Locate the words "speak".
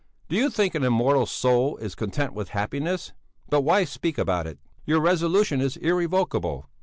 3.83-4.17